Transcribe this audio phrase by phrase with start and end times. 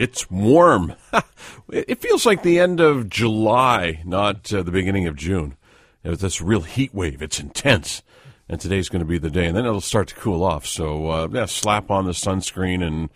[0.00, 0.94] It's warm.
[1.70, 5.58] it feels like the end of July, not uh, the beginning of June.
[6.02, 7.20] It's this real heat wave.
[7.20, 8.02] It's intense.
[8.48, 9.44] And today's going to be the day.
[9.44, 10.66] And then it'll start to cool off.
[10.66, 13.10] So, uh, yeah, slap on the sunscreen and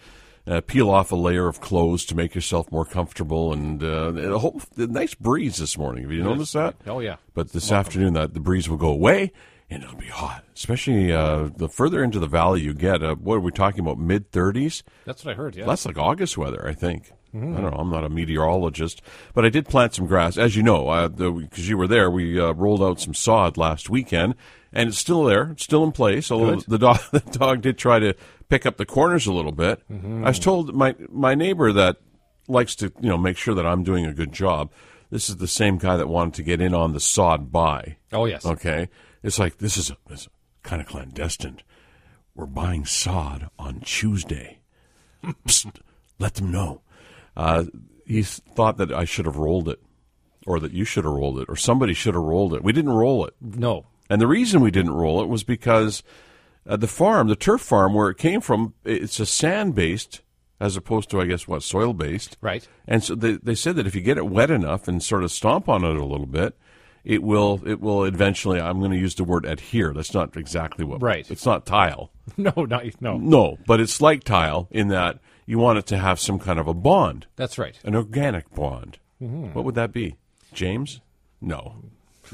[0.46, 3.54] uh, peel off a layer of clothes to make yourself more comfortable.
[3.54, 6.02] And uh, a whole a nice breeze this morning.
[6.02, 6.74] Have you noticed that?
[6.86, 7.16] Oh, yeah.
[7.32, 9.32] But this afternoon, that the breeze will go away
[9.74, 10.44] and it'll be hot.
[10.54, 13.02] Especially uh, the further into the valley you get.
[13.02, 13.98] Uh, what are we talking about?
[13.98, 14.82] Mid 30s?
[15.04, 15.66] That's what I heard, yeah.
[15.66, 17.12] That's like August weather, I think.
[17.36, 17.76] I don't know.
[17.76, 19.02] I'm not a meteorologist,
[19.34, 20.38] but I did plant some grass.
[20.38, 24.36] As you know, because you were there, we uh, rolled out some sod last weekend,
[24.72, 25.50] and it's still there.
[25.50, 26.30] It's still in place.
[26.30, 26.66] Although Good.
[26.68, 28.14] the dog, the dog did try to
[28.48, 29.82] pick up the corners a little bit.
[29.90, 31.96] I was told my my neighbor that
[32.46, 34.70] likes to you know make sure that I'm doing a good job.
[35.10, 37.96] This is the same guy that wanted to get in on the sod buy.
[38.12, 38.46] Oh, yes.
[38.46, 38.88] Okay,
[39.24, 39.90] it's like this is,
[40.62, 41.60] kind of clandestine.
[42.34, 44.60] We're buying sod on Tuesday.
[45.46, 45.80] Psst,
[46.18, 46.82] let them know.
[47.36, 47.64] Uh,
[48.06, 49.80] he thought that I should have rolled it,
[50.46, 52.62] or that you should have rolled it, or somebody should have rolled it.
[52.62, 53.86] We didn't roll it, No.
[54.10, 56.02] and the reason we didn't roll it was because
[56.68, 60.20] uh, the farm, the turf farm where it came from, it's a sand based
[60.60, 62.36] as opposed to, I guess, what soil based.
[62.40, 62.66] Right.
[62.86, 65.30] And so they, they said that if you get it wet enough and sort of
[65.32, 66.56] stomp on it a little bit,
[67.04, 68.60] it will it will eventually.
[68.60, 69.92] I'm going to use the word adhere.
[69.92, 71.02] That's not exactly what.
[71.02, 71.30] Right.
[71.30, 72.10] It's not tile.
[72.38, 73.18] No, not, no.
[73.18, 76.66] No, but it's like tile in that you want it to have some kind of
[76.66, 77.78] a bond, That's right.
[77.84, 78.98] an organic bond.
[79.22, 79.52] Mm-hmm.
[79.52, 80.16] What would that be,
[80.54, 81.02] James?
[81.42, 81.76] No,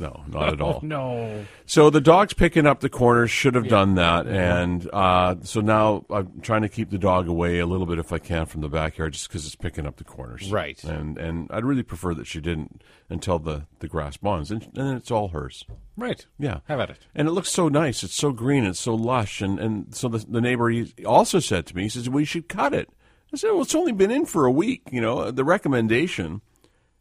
[0.01, 0.81] no, not at all.
[0.91, 1.45] No.
[1.67, 3.31] So the dog's picking up the corners.
[3.31, 7.59] Should have done that, and uh, so now I'm trying to keep the dog away
[7.59, 10.05] a little bit if I can from the backyard, just because it's picking up the
[10.05, 10.51] corners.
[10.51, 10.83] Right.
[10.83, 14.73] And and I'd really prefer that she didn't until the the grass bonds, and, and
[14.75, 15.65] then it's all hers.
[15.97, 16.25] Right.
[16.39, 16.61] Yeah.
[16.67, 16.99] Have at it.
[17.15, 18.03] And it looks so nice.
[18.03, 18.65] It's so green.
[18.65, 19.43] It's so lush.
[19.43, 22.49] And, and so the, the neighbor he also said to me, he says, we should
[22.49, 22.89] cut it.
[23.33, 24.89] I said, well, it's only been in for a week.
[24.91, 26.41] You know, the recommendation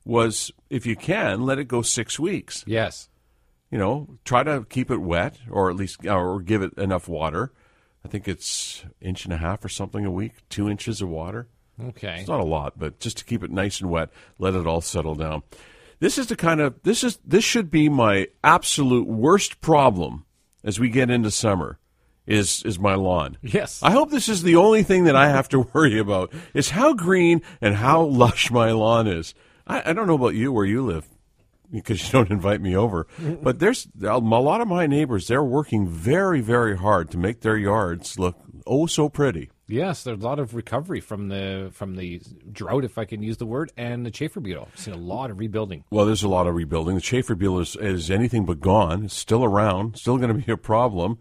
[0.09, 2.63] was if you can, let it go six weeks.
[2.67, 3.09] Yes.
[3.71, 7.08] You know, try to keep it wet or at least uh, or give it enough
[7.08, 7.53] water.
[8.03, 11.48] I think it's inch and a half or something a week, two inches of water.
[11.81, 12.17] Okay.
[12.19, 14.81] It's not a lot, but just to keep it nice and wet, let it all
[14.81, 15.43] settle down.
[15.99, 20.25] This is the kind of this is this should be my absolute worst problem
[20.64, 21.77] as we get into summer
[22.25, 23.37] is is my lawn.
[23.42, 23.81] Yes.
[23.83, 26.93] I hope this is the only thing that I have to worry about is how
[26.93, 29.33] green and how lush my lawn is.
[29.69, 31.07] I, I don't know about you where you live
[31.71, 33.07] because you don't invite me over,
[33.41, 35.27] but there's a lot of my neighbors.
[35.27, 38.35] They're working very very hard to make their yards look
[38.65, 39.49] oh so pretty.
[39.67, 42.21] Yes, there's a lot of recovery from the from the
[42.52, 44.67] drought, if I can use the word, and the chafer beetle.
[44.73, 45.83] I've seen a lot of rebuilding.
[45.91, 46.95] Well, there's a lot of rebuilding.
[46.95, 49.05] The chafer beetle is, is anything but gone.
[49.05, 49.97] It's still around.
[49.97, 51.19] Still going to be a problem.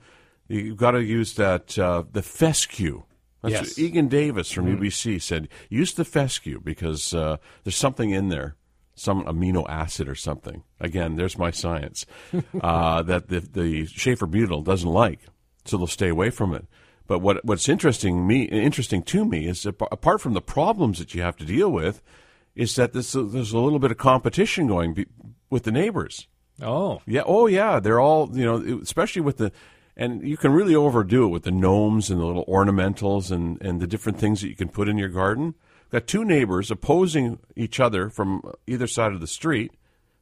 [0.48, 3.03] You've got to use that uh, the fescue.
[3.43, 3.78] That's Yes.
[3.78, 5.49] Egan Davis from UBC said.
[5.69, 8.56] Use the fescue because uh, there's something in there,
[8.94, 10.65] some amino acid or something.
[10.81, 12.04] Again, there's my science
[12.60, 15.21] uh, that the the chafer beetle doesn't like,
[15.65, 16.66] so they'll stay away from it.
[17.06, 21.15] But what what's interesting me interesting to me is that apart from the problems that
[21.15, 22.03] you have to deal with,
[22.54, 25.06] is that this, there's a little bit of competition going be,
[25.48, 26.27] with the neighbors.
[26.60, 27.22] Oh, Yeah.
[27.25, 27.78] Oh, yeah.
[27.78, 29.53] They're all you know, especially with the,
[29.98, 33.81] and you can really overdo it with the gnomes and the little ornamentals and and
[33.81, 35.54] the different things that you can put in your garden.
[35.86, 39.72] We've Got two neighbors opposing each other from either side of the street.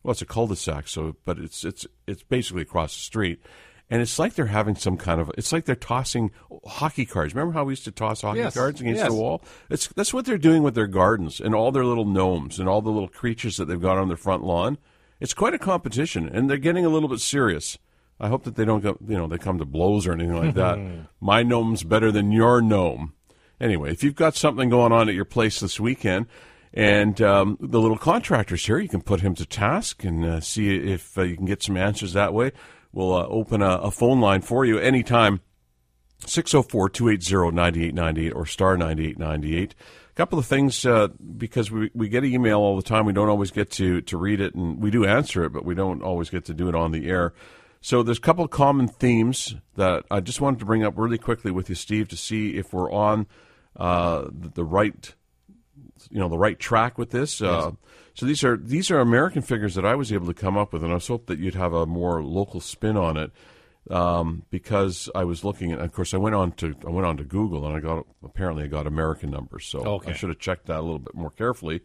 [0.03, 3.41] Well, it's a cul-de-sac, so but it's it's it's basically across the street.
[3.89, 5.31] And it's like they're having some kind of.
[5.39, 6.33] It's like they're tossing
[6.67, 7.35] hockey cards.
[7.35, 9.09] Remember how we used to toss hockey Yes, cards against yes.
[9.09, 9.43] the wall?
[9.71, 12.83] It's that's what they're doing with their gardens and all their little gnomes and all
[12.83, 14.79] the little creatures that they've got on their front lawn.
[15.21, 17.79] It's quite a competition, and they're getting a little bit serious.
[18.19, 20.55] I hope that they don't go, you know, they come to blows or anything like
[20.55, 20.79] that.
[21.21, 23.13] My gnome's better than your gnome.
[23.61, 26.27] Anyway, if you've got something going on at your place this weekend,
[26.73, 30.77] and um, the little contractor's here, you can put him to task and uh, see
[30.77, 32.53] if uh, you can get some answers that way.
[32.93, 35.41] We'll uh, open a, a phone line for you anytime
[36.27, 39.75] 604 280 9898 or star 9898.
[39.75, 43.07] A couple of things, uh, because we, we get email all the time.
[43.07, 45.75] We don't always get to, to read it, and we do answer it, but we
[45.75, 47.33] don't always get to do it on the air.
[47.87, 51.19] So there's a couple of common themes that I just wanted to bring up really
[51.19, 53.29] quickly with you, Steve, to see if we're on
[53.77, 55.15] uh, the, right
[56.11, 57.41] you know the right track with this.
[57.41, 57.71] Uh,
[58.15, 60.83] so these are these are American figures that I was able to come up with,
[60.83, 63.31] and I was hoping that you'd have a more local spin on it.
[63.89, 67.17] Um, because I was looking at, of course, I went on to I went on
[67.19, 70.11] to Google, and I got apparently I got American numbers, so Okay.
[70.11, 71.83] I should have checked that a little bit more carefully.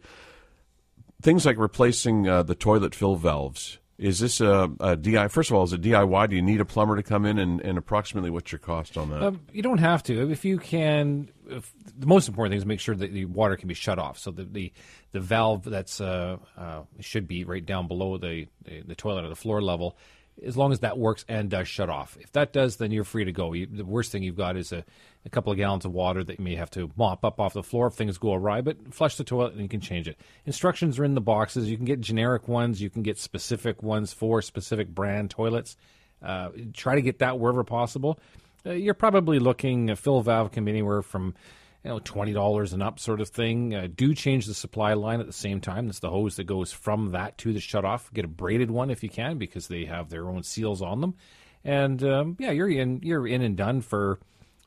[1.22, 5.30] Things like replacing uh, the toilet fill valves Is this a, a DIY?
[5.30, 6.30] First of all, is it DIY?
[6.30, 9.10] Do you need a plumber to come in, and, and approximately what's your cost on
[9.10, 9.22] that?
[9.22, 10.28] Um, you don't have to.
[10.28, 13.68] If you can, if, the most important thing is make sure that the water can
[13.68, 14.18] be shut off.
[14.18, 14.72] So the the,
[15.12, 19.28] the valve that's uh, uh, should be right down below the, the, the toilet or
[19.28, 19.96] the floor level.
[20.44, 22.16] As long as that works and does shut off.
[22.20, 23.52] If that does, then you're free to go.
[23.52, 24.84] You, the worst thing you've got is a,
[25.26, 27.62] a couple of gallons of water that you may have to mop up off the
[27.62, 30.18] floor if things go awry, but flush the toilet and you can change it.
[30.46, 31.70] Instructions are in the boxes.
[31.70, 35.76] You can get generic ones, you can get specific ones for specific brand toilets.
[36.22, 38.18] Uh, try to get that wherever possible.
[38.64, 41.34] Uh, you're probably looking, a fill valve can be anywhere from
[41.84, 43.74] you know twenty dollars and up sort of thing.
[43.74, 45.86] Uh, do change the supply line at the same time.
[45.86, 48.12] That's the hose that goes from that to the shutoff.
[48.12, 51.14] Get a braided one if you can because they have their own seals on them.
[51.64, 54.18] And um, yeah, you're in you're in and done for.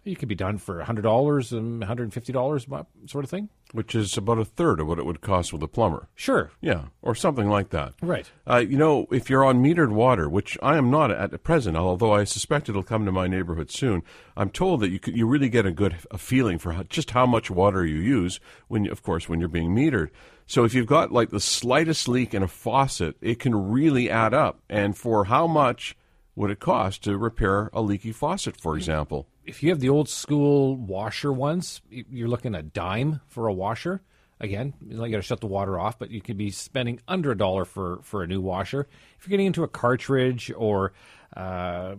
[0.05, 2.67] You could be done for hundred dollars and one hundred and fifty dollars,
[3.07, 3.49] sort of thing.
[3.71, 6.07] Which is about a third of what it would cost with a plumber.
[6.13, 6.51] Sure.
[6.61, 7.93] Yeah, or something like that.
[8.03, 8.31] Right.
[8.47, 12.13] Uh, you know, if you're on metered water, which I am not at present, although
[12.13, 14.03] I suspect it'll come to my neighborhood soon,
[14.37, 17.11] I'm told that you could, you really get a good a feeling for how, just
[17.11, 20.11] how much water you use when, you, of course, when you're being metered.
[20.45, 24.35] So if you've got like the slightest leak in a faucet, it can really add
[24.35, 24.61] up.
[24.69, 25.97] And for how much
[26.35, 29.27] would it cost to repair a leaky faucet, for example?
[29.45, 34.01] If you have the old school washer ones, you're looking a dime for a washer.
[34.39, 37.37] Again, you got to shut the water off, but you could be spending under a
[37.37, 38.87] dollar for, for a new washer.
[39.17, 40.91] If you're getting into a cartridge or
[41.37, 41.95] uh,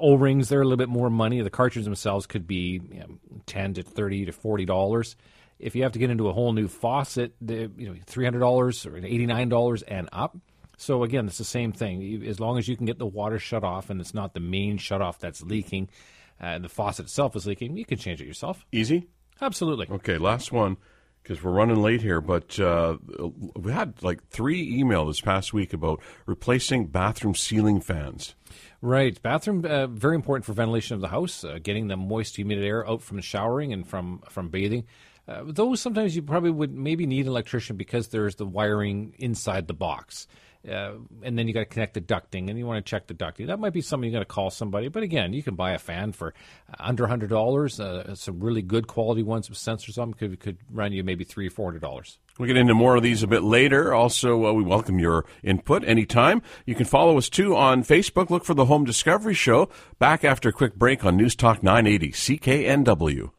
[0.00, 1.40] O rings, they're a little bit more money.
[1.42, 5.16] The cartridges themselves could be you know, ten to thirty to forty dollars.
[5.58, 8.40] If you have to get into a whole new faucet, the, you know, three hundred
[8.40, 10.36] dollars or eighty nine dollars and up.
[10.76, 12.24] So again, it's the same thing.
[12.26, 14.78] As long as you can get the water shut off and it's not the main
[14.78, 15.88] shut off that's leaking,
[16.40, 18.64] and uh, the faucet itself is leaking, you can change it yourself.
[18.72, 19.08] Easy.
[19.40, 19.86] Absolutely.
[19.90, 20.76] Okay, last one
[21.24, 22.20] because we're running late here.
[22.20, 22.98] But uh,
[23.56, 28.34] we had like three email this past week about replacing bathroom ceiling fans.
[28.80, 32.58] Right, bathroom uh, very important for ventilation of the house, uh, getting the moist, humid
[32.58, 34.84] air out from showering and from from bathing.
[35.26, 39.66] Uh, those sometimes you probably would maybe need an electrician because there's the wiring inside
[39.66, 40.28] the box.
[40.68, 43.14] Uh, and then you got to connect the ducting, and you want to check the
[43.14, 43.48] ducting.
[43.48, 44.88] That might be something you got to call somebody.
[44.88, 46.32] But again, you can buy a fan for
[46.78, 47.78] under hundred dollars.
[47.78, 51.48] Uh, some really good quality ones with sensors on could could run you maybe three
[51.48, 52.18] or four hundred dollars.
[52.38, 53.94] We'll get into more of these a bit later.
[53.94, 56.42] Also, uh, we welcome your input anytime.
[56.66, 58.30] You can follow us too on Facebook.
[58.30, 59.68] Look for the Home Discovery Show.
[59.98, 63.30] Back after a quick break on News Talk 980 CKNW.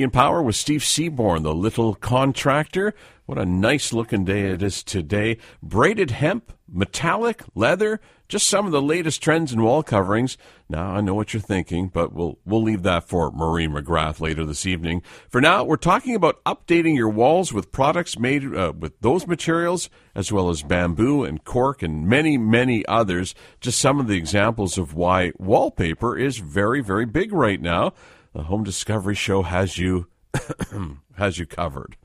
[0.00, 2.94] Ian Power with Steve Sieben, the little contractor.
[3.26, 5.36] What a nice looking day it is today.
[5.62, 10.38] Braided hemp, metallic, leather, just some of the latest trends in wall coverings.
[10.66, 14.46] Now, I know what you're thinking, but we'll, we'll leave that for Marie McGrath later
[14.46, 15.02] this evening.
[15.28, 19.90] For now, we're talking about updating your walls with products made uh, with those materials,
[20.14, 23.34] as well as bamboo and cork and many, many others.
[23.60, 27.92] Just some of the examples of why wallpaper is very, very big right now
[28.32, 30.06] the Home Discovery Show has you
[31.16, 31.96] has you covered.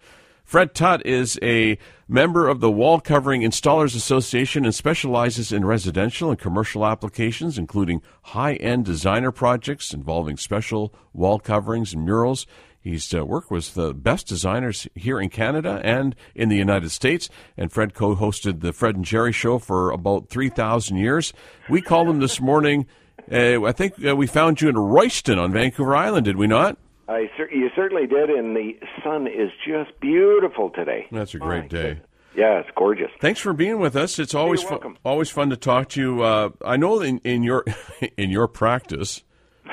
[0.43, 1.77] Fred Tutt is a
[2.07, 8.01] member of the Wall Covering Installers Association and specializes in residential and commercial applications, including
[8.23, 12.47] high end designer projects involving special wall coverings and murals.
[12.79, 17.29] He's uh, worked with the best designers here in Canada and in the United States.
[17.57, 21.33] And Fred co hosted the Fred and Jerry Show for about 3,000 years.
[21.69, 22.85] We called him this morning
[23.31, 26.77] uh, I think uh, we found you in Royston on Vancouver Island, did we not?
[27.07, 31.07] I you certainly did, and the sun is just beautiful today.
[31.11, 32.01] That's a great day.
[32.35, 33.09] Yeah, it's gorgeous.
[33.19, 34.19] Thanks for being with us.
[34.19, 36.21] It's always fun, always fun to talk to you.
[36.21, 37.65] Uh, I know in, in your
[38.17, 39.23] in your practice,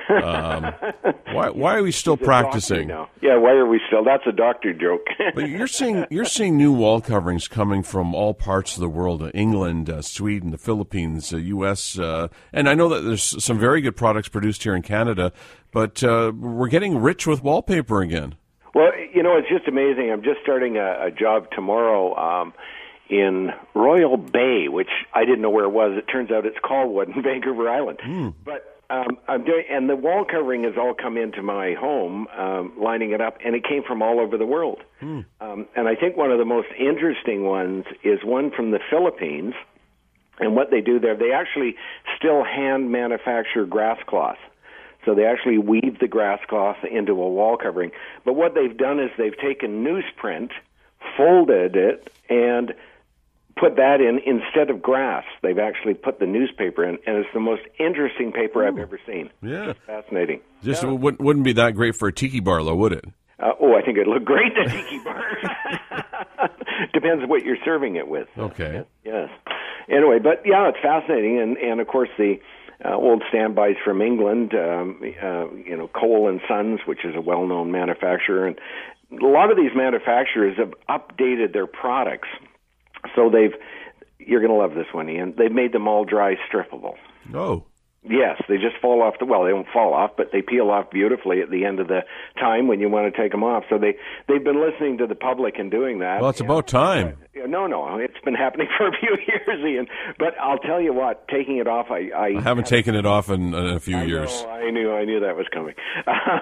[0.08, 0.74] um,
[1.32, 2.88] why, why are we still practicing?
[2.88, 4.04] Yeah, why are we still?
[4.04, 5.06] That's a doctor joke.
[5.34, 9.22] but you're seeing you're seeing new wall coverings coming from all parts of the world:
[9.22, 11.98] uh, England, uh, Sweden, the Philippines, uh, U.S.
[11.98, 15.32] Uh, and I know that there's some very good products produced here in Canada.
[15.72, 18.36] But uh, we're getting rich with wallpaper again.
[18.76, 20.10] Well, you know, it's just amazing.
[20.12, 22.14] I'm just starting a, a job tomorrow.
[22.16, 22.54] Um,
[23.10, 25.92] in Royal Bay, which I didn't know where it was.
[25.96, 27.98] It turns out it's Colwood in Vancouver Island.
[28.04, 28.34] Mm.
[28.44, 32.72] But um, I'm doing, and the wall covering has all come into my home, um,
[32.78, 34.82] lining it up, and it came from all over the world.
[35.00, 35.20] Hmm.
[35.40, 39.54] Um, and I think one of the most interesting ones is one from the Philippines.
[40.38, 41.76] And what they do there, they actually
[42.16, 44.38] still hand manufacture grass cloth.
[45.04, 47.92] So they actually weave the grass cloth into a wall covering.
[48.24, 50.50] But what they've done is they've taken newsprint,
[51.16, 52.74] folded it, and
[53.56, 55.24] put that in instead of grass.
[55.42, 58.68] They've actually put the newspaper in, and it's the most interesting paper Ooh.
[58.68, 59.30] I've ever seen.
[59.42, 60.40] Yeah, it's fascinating.
[60.62, 60.90] Just yeah.
[60.90, 63.04] wouldn't, wouldn't be that great for a tiki bar, though, would it?
[63.38, 65.22] Uh, oh, I think it'd look great at tiki bar.
[66.92, 68.28] Depends what you're serving it with.
[68.38, 68.84] Okay.
[69.04, 69.28] Yes.
[69.88, 72.36] Anyway, but yeah, it's fascinating, and and of course the
[72.84, 77.20] uh, old standbys from England, um, uh, you know, Cole and Sons, which is a
[77.20, 78.58] well-known manufacturer, and
[79.12, 82.28] a lot of these manufacturers have updated their products,
[83.14, 83.52] so they've.
[84.18, 85.34] You're going to love this one, Ian.
[85.36, 86.94] They've made them all dry strippable.
[87.34, 87.64] Oh.
[88.06, 89.44] Yes, they just fall off the well.
[89.44, 92.00] They don't fall off, but they peel off beautifully at the end of the
[92.38, 93.64] time when you want to take them off.
[93.70, 93.96] So they
[94.28, 96.20] they've been listening to the public and doing that.
[96.20, 97.16] Well, it's about time.
[97.34, 99.86] No, no, it's been happening for a few years, Ian.
[100.18, 103.30] But I'll tell you what, taking it off, I I, I haven't taken it off
[103.30, 104.42] in, in a few I years.
[104.42, 105.74] Know, I knew, I knew that was coming.
[106.06, 106.38] Uh,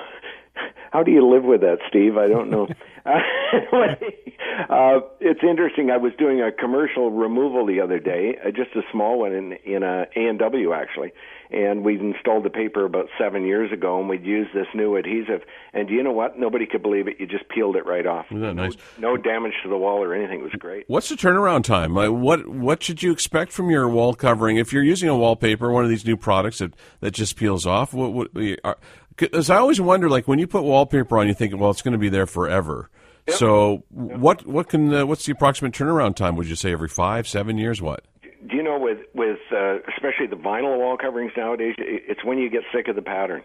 [0.93, 2.19] how do you live with that, Steve?
[2.19, 2.69] I don't know.
[3.05, 5.91] uh, it's interesting.
[5.91, 9.53] I was doing a commercial removal the other day, uh, just a small one in
[9.65, 11.13] in a A and W actually,
[11.51, 15.43] and we'd installed the paper about seven years ago, and we'd used this new adhesive.
[15.73, 16.39] And do you know what?
[16.39, 17.17] Nobody could believe it.
[17.19, 18.27] You just peeled it right off.
[18.31, 18.77] Isn't that nice?
[18.99, 20.41] No, no damage to the wall or anything.
[20.41, 20.85] It was great.
[20.87, 21.95] What's the turnaround time?
[21.95, 25.73] Like, what what should you expect from your wall covering if you're using a wallpaper,
[25.73, 27.93] one of these new products that, that just peels off?
[27.93, 28.29] What, what
[28.63, 28.79] are,
[29.17, 31.93] because I always wonder, like when you put wallpaper on, you think, well, it's going
[31.93, 32.91] to be there forever.
[33.29, 33.37] Yep.
[33.37, 34.19] So, yep.
[34.19, 36.37] what what can uh, what's the approximate turnaround time?
[36.37, 37.81] Would you say every five, seven years?
[37.81, 38.05] What?
[38.23, 41.75] Do you know with with uh, especially the vinyl wall coverings nowadays?
[41.79, 43.43] It's when you get sick of the pattern.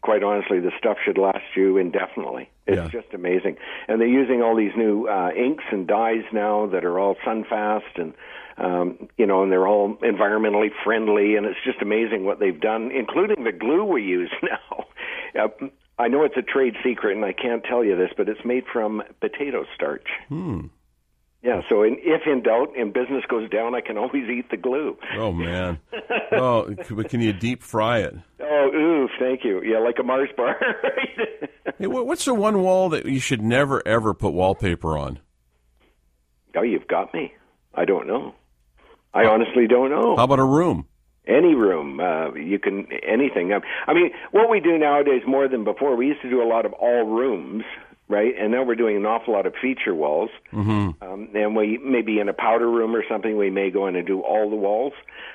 [0.00, 2.48] Quite honestly, the stuff should last you indefinitely.
[2.68, 3.00] It's yeah.
[3.00, 3.56] just amazing,
[3.88, 7.96] and they're using all these new uh, inks and dyes now that are all sunfast
[7.96, 8.14] and
[8.58, 12.90] um, you know, and they're all environmentally friendly, and it's just amazing what they've done,
[12.90, 14.86] including the glue we use now.
[15.38, 15.48] Uh,
[15.98, 18.64] I know it's a trade secret, and I can't tell you this, but it's made
[18.72, 20.06] from potato starch.
[20.28, 20.66] Hmm.
[21.42, 24.56] Yeah, so in, if in doubt and business goes down, I can always eat the
[24.56, 24.96] glue.
[25.16, 25.78] Oh man!
[26.32, 28.14] oh, but can you deep fry it?
[28.40, 29.62] Oh, ooh, thank you.
[29.62, 30.56] Yeah, like a Mars bar.
[30.82, 31.50] right?
[31.78, 35.20] hey, what's the one wall that you should never ever put wallpaper on?
[36.56, 37.32] Oh, you've got me.
[37.72, 38.34] I don't know.
[39.14, 40.16] I honestly don't know.
[40.16, 40.86] How about a room?
[41.28, 43.52] Any room, uh, you can anything.
[43.86, 45.94] I mean, what we do nowadays more than before.
[45.94, 47.64] We used to do a lot of all rooms,
[48.08, 48.32] right?
[48.38, 50.30] And now we're doing an awful lot of feature walls.
[50.52, 51.02] Mm-hmm.
[51.02, 54.06] Um, and we maybe in a powder room or something, we may go in and
[54.06, 54.94] do all the walls.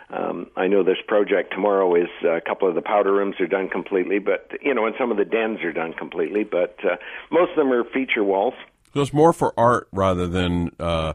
[0.09, 3.47] Um, I know this project tomorrow is uh, a couple of the powder rooms are
[3.47, 6.43] done completely, but you know, and some of the dens are done completely.
[6.43, 6.95] But uh,
[7.31, 8.55] most of them are feature walls.
[8.95, 10.71] So it's more for art rather than.
[10.79, 11.13] Uh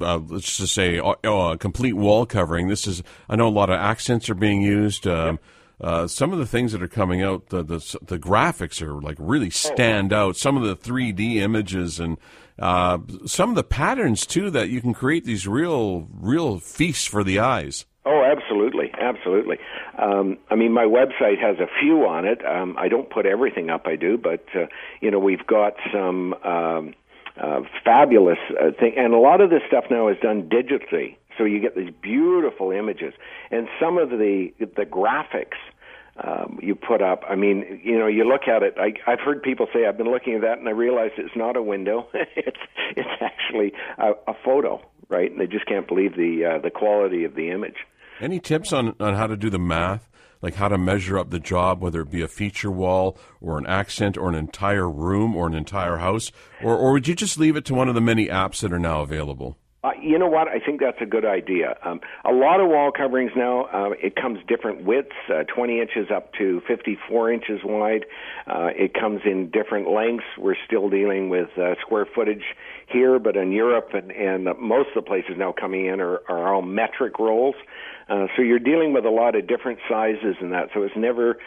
[0.00, 2.68] uh, let's just say uh, uh, complete wall covering.
[2.68, 5.06] This is I know a lot of accents are being used.
[5.06, 5.42] Um, yep.
[5.80, 9.16] Uh, some of the things that are coming out, the, the, the graphics are like
[9.20, 10.36] really stand out.
[10.36, 12.18] Some of the 3D images and
[12.58, 17.22] uh, some of the patterns too that you can create these real real feasts for
[17.22, 17.86] the eyes.
[18.04, 19.58] Oh, absolutely, absolutely.
[19.98, 22.44] Um, I mean, my website has a few on it.
[22.44, 24.66] Um, I don't put everything up, I do, but uh,
[25.00, 26.34] you know, we've got some.
[27.38, 28.94] Uh, fabulous uh, thing.
[28.96, 32.72] And a lot of this stuff now is done digitally, so you get these beautiful
[32.72, 33.14] images.
[33.50, 35.58] And some of the the graphics
[36.22, 38.74] um, you put up, I mean, you know, you look at it.
[38.76, 41.56] I, I've heard people say, "I've been looking at that, and I realized it's not
[41.56, 42.08] a window.
[42.14, 42.58] it's
[42.96, 47.22] it's actually a, a photo, right?" And they just can't believe the uh, the quality
[47.22, 47.76] of the image.
[48.20, 50.08] Any tips on on how to do the math?
[50.42, 53.66] Like how to measure up the job, whether it be a feature wall or an
[53.66, 56.32] accent or an entire room or an entire house?
[56.62, 58.78] Or, or would you just leave it to one of the many apps that are
[58.78, 59.56] now available?
[59.84, 60.48] Uh, you know what?
[60.48, 61.76] I think that's a good idea.
[61.84, 66.10] Um, a lot of wall coverings now, uh, it comes different widths, uh, 20 inches
[66.12, 68.04] up to 54 inches wide.
[68.48, 70.26] Uh, it comes in different lengths.
[70.36, 72.42] We're still dealing with uh, square footage
[72.88, 76.52] here, but in Europe and, and most of the places now coming in are, are
[76.52, 77.54] all metric rolls.
[78.08, 80.68] Uh, so you're dealing with a lot of different sizes and that.
[80.74, 81.38] So it's never,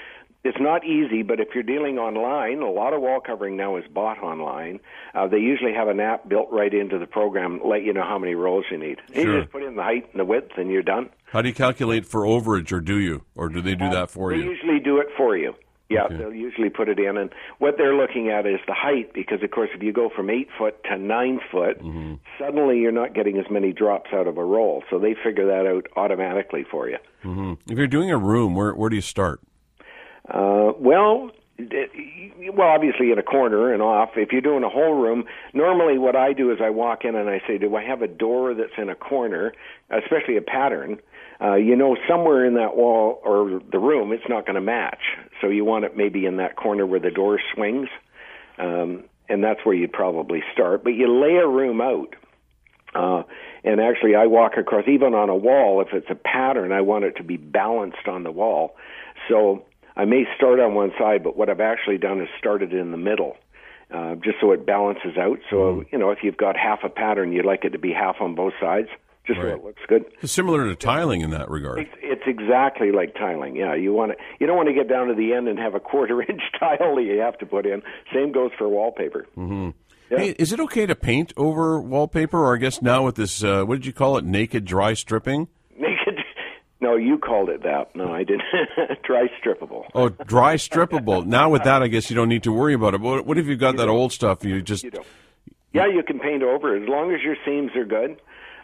[0.44, 1.24] it's not easy.
[1.24, 4.80] But if you're dealing online, a lot of wall covering now is bought online.
[5.15, 8.20] Uh, they usually have an app built right into the program, let you know how
[8.20, 9.00] many rolls you need.
[9.13, 9.24] Sure.
[9.24, 11.10] You just put in the height and the width, and you're done.
[11.25, 14.12] How do you calculate for overage, or do you, or do they do uh, that
[14.12, 14.44] for they you?
[14.44, 15.53] They usually do it for you.
[15.91, 16.17] Yeah, okay.
[16.17, 19.51] they'll usually put it in, and what they're looking at is the height, because of
[19.51, 22.15] course, if you go from eight foot to nine foot, mm-hmm.
[22.39, 24.83] suddenly you're not getting as many drops out of a roll.
[24.89, 26.98] So they figure that out automatically for you.
[27.24, 27.71] Mm-hmm.
[27.71, 29.41] If you're doing a room, where where do you start?
[30.27, 31.31] Uh, well,
[32.53, 34.12] well, obviously in a corner and off.
[34.15, 37.29] If you're doing a whole room, normally what I do is I walk in and
[37.29, 39.53] I say, "Do I have a door that's in a corner,
[39.89, 41.00] especially a pattern?"
[41.41, 45.01] Uh, you know somewhere in that wall or the room it's not going to match.
[45.41, 47.89] So you want it maybe in that corner where the door swings,
[48.57, 50.83] um, and that's where you'd probably start.
[50.83, 52.15] But you lay a room out.
[52.93, 53.24] Uh,
[53.63, 57.05] and actually, I walk across, even on a wall, if it's a pattern, I want
[57.05, 58.75] it to be balanced on the wall.
[59.29, 59.63] So
[59.95, 62.98] I may start on one side, but what I've actually done is started in the
[62.98, 63.38] middle
[63.93, 65.39] uh, just so it balances out.
[65.50, 68.17] So you know, if you've got half a pattern, you'd like it to be half
[68.21, 68.88] on both sides,
[69.25, 70.05] just so it looks good.
[70.21, 71.79] It's similar to tiling in that regard.
[71.79, 73.55] It's, it's exactly like tiling.
[73.55, 75.75] Yeah, you want to you don't want to get down to the end and have
[75.75, 77.81] a quarter inch tile that you have to put in.
[78.13, 79.25] Same goes for wallpaper.
[80.09, 83.63] Hey, is it okay to paint over wallpaper, or I guess now with this, uh,
[83.63, 85.47] what did you call it, naked dry stripping?
[85.77, 86.19] Naked.
[86.83, 87.95] No, you called it that.
[87.95, 88.41] No, I didn't.
[89.03, 89.85] Dry strippable.
[89.93, 91.23] Oh, dry strippable.
[91.27, 93.03] now with that, I guess you don't need to worry about it.
[93.03, 94.43] But what if you've got that old stuff?
[94.43, 95.05] You just You don't.
[95.73, 98.19] Yeah, you can paint over as long as your seams are good.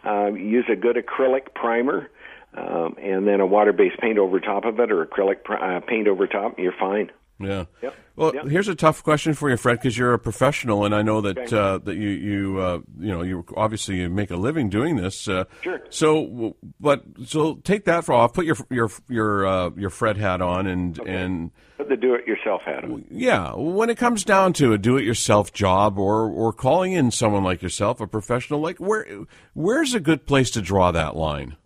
[0.08, 2.08] Um, use a good acrylic primer,
[2.56, 6.08] um, and then a water-based paint over top of it, or acrylic pr- uh, paint
[6.08, 6.58] over top.
[6.58, 7.10] You're fine.
[7.40, 7.64] Yeah.
[7.82, 7.94] Yep.
[8.16, 8.46] Well, Yep.
[8.48, 11.52] here's a tough question for you, Fred, because you're a professional, and I know that
[11.52, 15.28] uh, that you you uh, you know you obviously you make a living doing this.
[15.28, 15.80] Uh, Sure.
[15.88, 18.32] So, but so take that for off.
[18.34, 22.82] Put your your your uh, your Fred hat on, and and Put the do-it-yourself hat
[22.82, 23.04] on.
[23.08, 27.62] yeah, when it comes down to a do-it-yourself job, or or calling in someone like
[27.62, 29.06] yourself, a professional, like where
[29.54, 31.56] where's a good place to draw that line?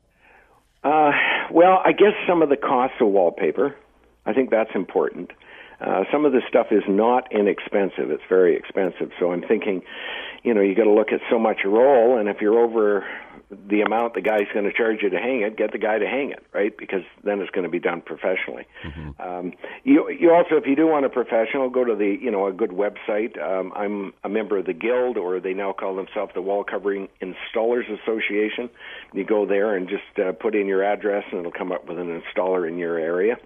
[0.84, 1.12] Uh,
[1.50, 3.74] well, I guess some of the costs of wallpaper.
[4.26, 5.30] I think that's important.
[5.80, 9.10] Uh, some of the stuff is not inexpensive; it's very expensive.
[9.18, 9.82] So I'm thinking,
[10.44, 13.04] you know, you got to look at so much a roll, and if you're over
[13.68, 16.06] the amount the guy's going to charge you to hang it, get the guy to
[16.06, 16.76] hang it, right?
[16.76, 18.66] Because then it's going to be done professionally.
[19.18, 19.52] Um,
[19.84, 22.52] you you also, if you do want a professional, go to the you know a
[22.52, 23.40] good website.
[23.42, 27.08] Um, I'm a member of the Guild, or they now call themselves the Wall Covering
[27.20, 28.70] Installers Association.
[29.12, 31.98] You go there and just uh, put in your address, and it'll come up with
[31.98, 33.36] an installer in your area.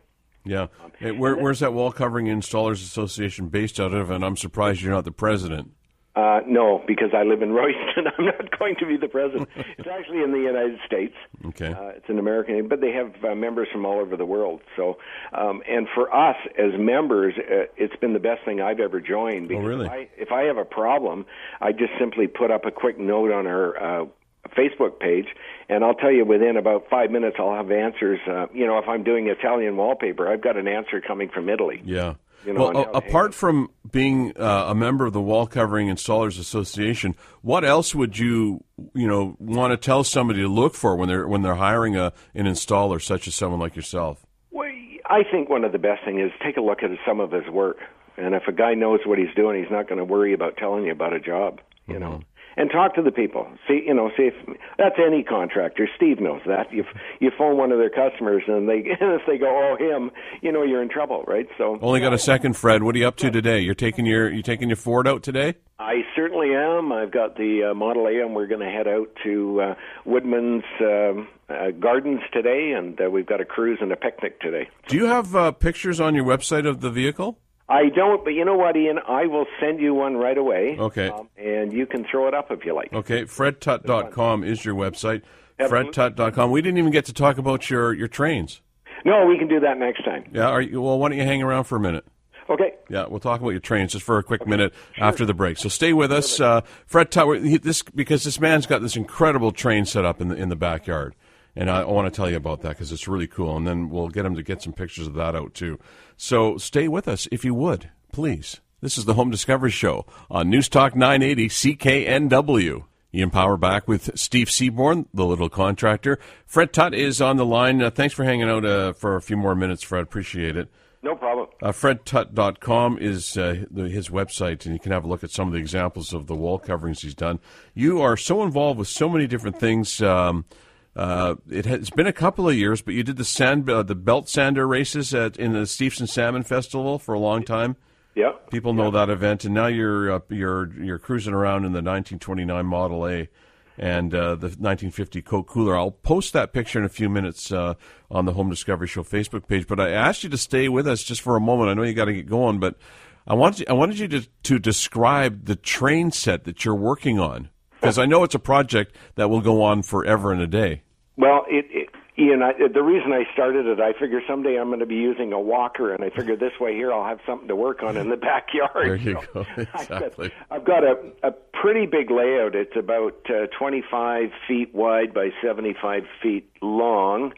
[0.46, 4.10] Yeah, Hey, where, where's that wall covering installers association based out of?
[4.10, 5.72] And I'm surprised you're not the president.
[6.14, 9.50] Uh, no, because I live in Royston, I'm not going to be the president.
[9.76, 11.14] it's actually in the United States.
[11.44, 11.72] Okay.
[11.72, 14.62] Uh, it's an American, but they have uh, members from all over the world.
[14.76, 14.96] So,
[15.34, 19.48] um, and for us as members, uh, it's been the best thing I've ever joined.
[19.48, 19.84] Because really?
[19.84, 21.26] If I, if I have a problem,
[21.60, 24.08] I just simply put up a quick note on our.
[24.48, 25.26] Facebook page,
[25.68, 28.20] and I'll tell you within about five minutes I'll have answers.
[28.26, 31.82] Uh, you know, if I'm doing Italian wallpaper, I've got an answer coming from Italy.
[31.84, 32.14] Yeah.
[32.44, 36.38] You know, well, a- apart from being uh, a member of the Wall Covering Installers
[36.38, 38.62] Association, what else would you,
[38.94, 42.12] you know, want to tell somebody to look for when they're when they're hiring a
[42.34, 44.24] an installer, such as someone like yourself?
[44.52, 44.70] Well,
[45.06, 47.48] I think one of the best thing is take a look at some of his
[47.48, 47.78] work,
[48.16, 50.84] and if a guy knows what he's doing, he's not going to worry about telling
[50.84, 51.60] you about a job.
[51.88, 52.20] You know,
[52.56, 53.46] and talk to the people.
[53.68, 54.34] See, you know, see if
[54.78, 55.88] that's any contractor.
[55.96, 56.72] Steve knows that.
[56.72, 56.84] You
[57.20, 60.10] you phone one of their customers, and they if they go, oh him,
[60.42, 61.46] you know, you're in trouble, right?
[61.58, 62.82] So Only got a second, Fred.
[62.82, 63.60] What are you up to today?
[63.60, 65.54] You're taking your you taking your Ford out today?
[65.78, 66.90] I certainly am.
[66.90, 69.74] I've got the uh, Model A, and we're going to head out to uh,
[70.06, 74.70] Woodman's um, uh, Gardens today, and uh, we've got a cruise and a picnic today.
[74.88, 77.38] Do you have uh, pictures on your website of the vehicle?
[77.68, 78.98] I don't, but you know what, Ian?
[79.08, 80.76] I will send you one right away.
[80.78, 81.08] Okay.
[81.08, 82.92] Um, and you can throw it up if you like.
[82.92, 85.22] Okay, fredtutt.com is your website.
[85.58, 85.92] Absolutely.
[85.92, 86.50] Fredtutt.com.
[86.50, 88.60] We didn't even get to talk about your, your trains.
[89.04, 90.24] No, we can do that next time.
[90.32, 92.04] Yeah, are you, well, why don't you hang around for a minute?
[92.48, 92.74] Okay.
[92.88, 95.58] Yeah, we'll talk about your trains just for a quick minute after the break.
[95.58, 97.42] So stay with us, uh, Fred Tutt.
[97.62, 101.16] This because this man's got this incredible train set up in the in the backyard,
[101.56, 103.56] and I, want to tell you about that because it's really cool.
[103.56, 105.78] And then we'll get him to get some pictures of that out too.
[106.16, 108.60] So stay with us if you would, please.
[108.82, 112.84] This is the Home Discovery Show on News Talk 980 CKNW.
[113.14, 116.18] Ian Power back with Steve Sieben, the little contractor.
[116.44, 117.82] Fred Tutt is on the line.
[117.82, 120.02] Uh, thanks for hanging out uh, for a few more minutes, Fred.
[120.02, 120.68] Appreciate it.
[121.02, 121.46] No problem.
[121.62, 125.46] Uh, FredTutt.com is uh, the, his website, and you can have a look at some
[125.46, 127.38] of the examples of the wall coverings he's done.
[127.74, 130.02] You are so involved with so many different things.
[130.02, 130.46] Um,
[130.96, 133.94] uh, it has been a couple of years, but you did the sand, uh, the
[133.94, 137.76] belt sander races at, in the Steveston Salmon Festival for a long time.
[138.14, 138.32] Yeah.
[138.50, 142.64] People know that event, and now you're uh, you're you're cruising around in the 1929
[142.64, 143.28] Model A
[143.76, 145.76] and uh, the 1950 Coke cooler.
[145.76, 147.74] I'll post that picture in a few minutes uh,
[148.10, 149.66] on the Home Discovery Show Facebook page.
[149.66, 151.68] But I asked you to stay with us just for a moment.
[151.68, 152.78] I know you got to get going, but
[153.26, 157.50] I wanted I wanted you to to describe the train set that you're working on
[157.80, 160.82] because I know it's a project that will go on forever and a day.
[161.16, 164.80] Well, it, it Ian, I, the reason I started it, I figure someday I'm going
[164.80, 167.56] to be using a walker, and I figure this way here I'll have something to
[167.56, 168.86] work on in the backyard.
[168.86, 169.46] There you So go.
[169.74, 170.30] Exactly.
[170.50, 172.54] I've got a, a pretty big layout.
[172.54, 177.34] It's about uh, 25 feet wide by 75 feet long,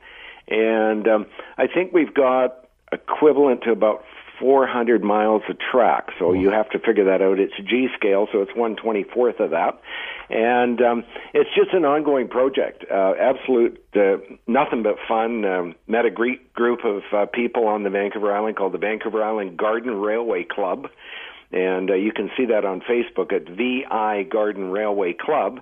[0.46, 4.04] and um, I think we've got equivalent to about
[4.38, 6.10] 400 miles of track.
[6.18, 7.40] So you have to figure that out.
[7.40, 9.80] It's G scale, so it's 124th of that.
[10.30, 12.84] And um, it's just an ongoing project.
[12.90, 15.44] Uh, absolute, uh, nothing but fun.
[15.44, 19.24] Um, met a great group of uh, people on the Vancouver Island called the Vancouver
[19.24, 20.88] Island Garden Railway Club.
[21.50, 25.60] and uh, you can see that on Facebook at VI Garden Railway Club.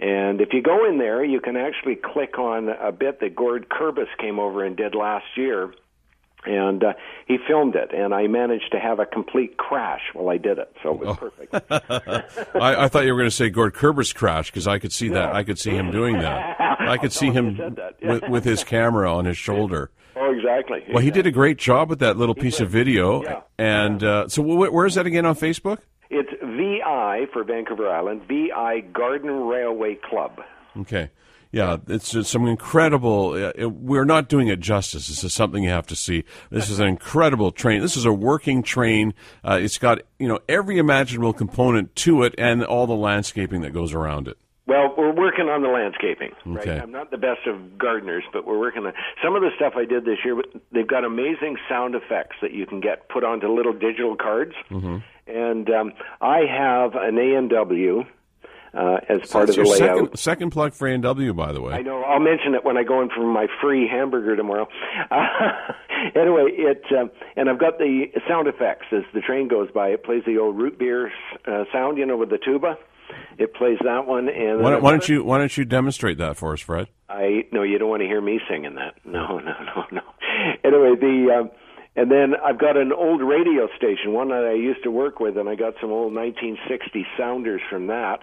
[0.00, 3.68] And if you go in there, you can actually click on a bit that Gord
[3.68, 5.74] Kurbis came over and did last year
[6.44, 6.92] and uh,
[7.26, 10.72] he filmed it, and I managed to have a complete crash while I did it,
[10.82, 11.14] so it was oh.
[11.14, 11.54] perfect.
[12.54, 15.08] I, I, thought you were going to say Gord Kurbis crash because I could see
[15.10, 15.34] that.
[15.34, 16.56] I could see him doing that.
[16.80, 19.90] I could see him with, with, his camera on his shoulder.
[20.20, 20.82] Oh, exactly.
[20.92, 22.64] Well, he did a great job with that little he piece did.
[22.64, 23.22] of video.
[23.22, 23.40] Yeah.
[23.56, 25.78] And uh, so, where is that again on Facebook?
[26.10, 30.40] It's VI for Vancouver Island, VI Garden Railway Club.
[30.76, 31.10] Okay.
[31.50, 33.52] Yeah, it's some incredible.
[33.58, 35.08] Uh, we're not doing it justice.
[35.08, 36.24] This is something you have to see.
[36.50, 37.80] This is an incredible train.
[37.80, 39.14] This is a working train.
[39.42, 43.72] Uh, it's got you know every imaginable component to it, and all the landscaping that
[43.72, 44.36] goes around it.
[44.68, 46.32] Well, we're working on the landscaping.
[46.44, 46.68] Right?
[46.68, 46.78] Okay.
[46.78, 48.92] I'm not the best of gardeners, but we're working on
[49.24, 50.36] some of the stuff I did this year.
[50.72, 54.52] They've got amazing sound effects that you can get put onto little digital cards.
[54.70, 54.98] Mm-hmm.
[55.26, 58.04] And um, I have an A&W
[58.74, 59.78] uh, as so part of the layout.
[59.78, 61.74] Second, second plug for A&W, by the way.
[61.74, 62.02] I know.
[62.02, 64.68] I'll mention it when I go in for my free hamburger tomorrow.
[65.10, 65.16] Uh,
[66.14, 69.88] anyway, it uh, and I've got the sound effects as the train goes by.
[69.88, 71.10] It plays the old root beer
[71.46, 72.76] uh, sound, you know, with the tuba.
[73.38, 76.52] It plays that one, and why, why don't you why don't you demonstrate that for
[76.52, 76.88] us, Fred?
[77.08, 78.96] I no, you don't want to hear me singing that.
[79.04, 80.00] No, no, no, no.
[80.62, 81.48] Anyway, the uh,
[81.98, 85.36] and then I've got an old radio station, one that I used to work with,
[85.36, 88.20] and I got some old 1960 sounders from that.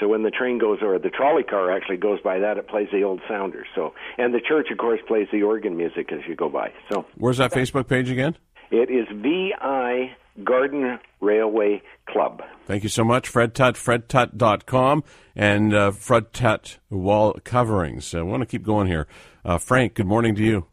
[0.00, 2.88] So when the train goes, or the trolley car actually goes by that, it plays
[2.92, 3.66] the old sounders.
[3.74, 6.72] So, and the church, of course, plays the organ music as you go by.
[6.92, 8.36] So, where's that Facebook page again?
[8.70, 12.42] It is VI Garden Railway Club.
[12.66, 15.04] Thank you so much, Fred Tutt, fredtutt.com,
[15.36, 18.14] and uh, Fred Tutt Wall Coverings.
[18.14, 19.06] I want to keep going here.
[19.44, 20.66] Uh, Frank, good morning to you.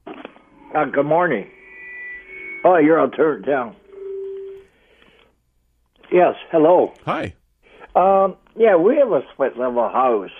[0.73, 1.49] Uh, good morning.
[2.63, 3.75] Oh, you're on turn down.
[6.11, 6.93] Yes, hello.
[7.05, 7.33] Hi.
[7.95, 10.31] Um, yeah, we have a split level house.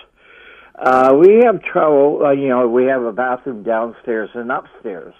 [0.74, 5.14] Uh, we have trouble, uh, you know, we have a bathroom downstairs and upstairs.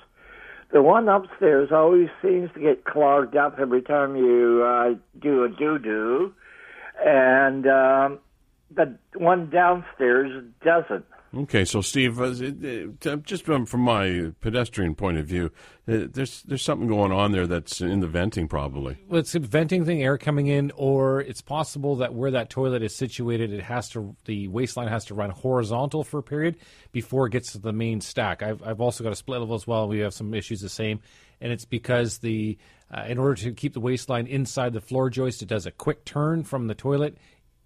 [0.72, 5.48] The one upstairs always seems to get clogged up every time you uh, do a
[5.50, 6.32] doo doo,
[7.04, 8.18] and um,
[8.74, 11.04] the one downstairs doesn't.
[11.34, 12.34] Okay, so Steve, uh,
[13.10, 15.50] uh just from, my pedestrian point of view,
[15.88, 18.98] uh, there's there's something going on there that's in the venting, probably.
[19.08, 22.82] Well, it's a venting thing, air coming in, or it's possible that where that toilet
[22.82, 26.56] is situated, it has to the waste line has to run horizontal for a period
[26.92, 28.42] before it gets to the main stack.
[28.42, 29.88] I've I've also got a split level as well.
[29.88, 31.00] We have some issues the same,
[31.40, 32.58] and it's because the
[32.94, 35.70] uh, in order to keep the waste line inside the floor joist, it does a
[35.70, 37.16] quick turn from the toilet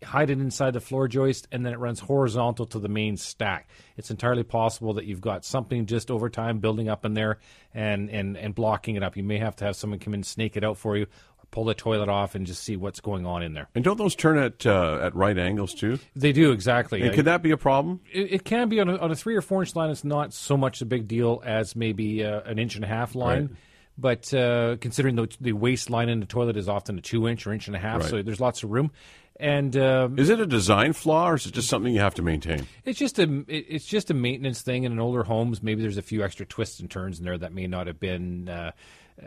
[0.04, 3.68] hide it inside the floor joist, and then it runs horizontal to the main stack.
[3.96, 7.38] It's entirely possible that you've got something just over time building up in there
[7.74, 9.16] and, and, and blocking it up.
[9.16, 11.06] You may have to have someone come in and snake it out for you,
[11.50, 13.68] pull the toilet off and just see what's going on in there.
[13.74, 15.98] And don't those turn at uh, at right angles too?
[16.14, 17.02] They do exactly.
[17.02, 18.00] And could that be a problem?
[18.12, 19.90] It, it can be on a, on a, three or four inch line.
[19.90, 23.14] It's not so much a big deal as maybe uh, an inch and a half
[23.14, 23.46] line.
[23.46, 23.56] Right.
[23.98, 27.46] But uh, considering the, the waste line in the toilet is often a two inch
[27.46, 28.11] or inch and a half, right.
[28.11, 28.90] so there's lots of room.
[29.38, 32.22] And um, is it a design flaw, or is it just something you have to
[32.22, 32.66] maintain?
[32.85, 34.85] It's just a it's just a maintenance thing.
[34.85, 37.53] in an older homes, maybe there's a few extra twists and turns in there that
[37.53, 38.72] may not have been uh,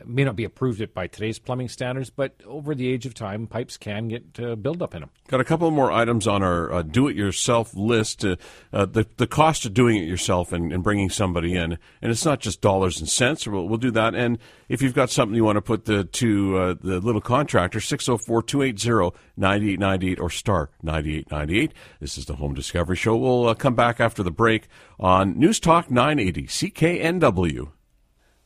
[0.05, 3.77] may not be approved by today's plumbing standards, but over the age of time, pipes
[3.77, 5.09] can get uh, buildup in them.
[5.27, 8.23] Got a couple more items on our uh, do-it-yourself list.
[8.23, 8.35] Uh,
[8.71, 12.25] uh, the the cost of doing it yourself and, and, bringing somebody in, and it's
[12.25, 13.47] not just dollars and cents.
[13.47, 14.15] We'll, we'll do that.
[14.15, 17.79] And if you've got something you want to put the, to uh, the little contractor,
[17.79, 21.73] 604-280-9898 or star 9898.
[21.99, 23.17] This is the Home Discovery Show.
[23.17, 24.67] We'll uh, come back after the break
[24.99, 27.71] on News Talk 980 CKNW.